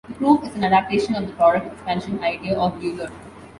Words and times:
The 0.07 0.15
proof 0.15 0.43
is 0.43 0.55
an 0.55 0.63
adaptation 0.63 1.13
of 1.13 1.27
the 1.27 1.33
product 1.33 1.71
expansion 1.71 2.23
idea 2.23 2.57
of 2.57 2.83
Euler. 2.83 3.11